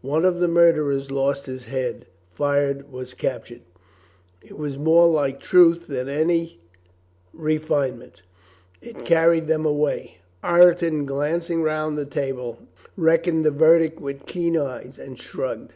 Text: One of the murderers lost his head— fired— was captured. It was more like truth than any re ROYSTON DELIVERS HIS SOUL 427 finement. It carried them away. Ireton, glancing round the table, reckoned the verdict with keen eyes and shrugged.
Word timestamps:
One 0.00 0.24
of 0.24 0.40
the 0.40 0.48
murderers 0.48 1.10
lost 1.10 1.44
his 1.44 1.66
head— 1.66 2.06
fired— 2.32 2.90
was 2.90 3.12
captured. 3.12 3.60
It 4.40 4.56
was 4.56 4.78
more 4.78 5.06
like 5.06 5.40
truth 5.40 5.88
than 5.88 6.08
any 6.08 6.58
re 7.34 7.58
ROYSTON 7.58 7.66
DELIVERS 7.68 8.22
HIS 8.80 8.92
SOUL 8.92 9.04
427 9.04 9.04
finement. 9.04 9.06
It 9.06 9.06
carried 9.06 9.46
them 9.46 9.66
away. 9.66 10.16
Ireton, 10.42 11.04
glancing 11.04 11.62
round 11.62 11.98
the 11.98 12.06
table, 12.06 12.60
reckoned 12.96 13.44
the 13.44 13.50
verdict 13.50 14.00
with 14.00 14.24
keen 14.24 14.56
eyes 14.56 14.98
and 14.98 15.18
shrugged. 15.18 15.74